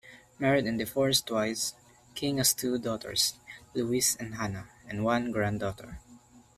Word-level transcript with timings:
Married 0.39 0.65
and 0.65 0.79
divorced 0.79 1.27
twice, 1.27 1.75
King 2.15 2.39
has 2.39 2.55
two 2.55 2.79
daughters, 2.79 3.35
Louise 3.75 4.15
and 4.19 4.33
Hannah, 4.33 4.67
and 4.89 5.03
one 5.03 5.31
granddaughter. 5.31 5.99